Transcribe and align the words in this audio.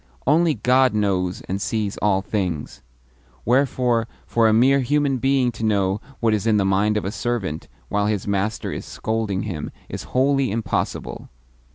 Only 0.25 0.55
God 0.55 0.95
knows 0.95 1.41
and 1.41 1.61
sees 1.61 1.95
all 1.97 2.23
things; 2.23 2.81
wherefore 3.45 4.07
for 4.25 4.47
a 4.47 4.51
mere 4.51 4.79
human 4.79 5.17
being 5.17 5.51
to 5.51 5.63
know 5.63 6.01
what 6.19 6.33
is 6.33 6.47
in 6.47 6.57
the 6.57 6.65
mind 6.65 6.97
of 6.97 7.05
a 7.05 7.11
servant 7.11 7.67
while 7.87 8.07
his 8.07 8.25
master 8.27 8.71
is 8.71 8.83
scolding 8.83 9.43
him 9.43 9.69
is 9.89 10.05
wholly 10.17 10.49
impossible. 10.49 11.29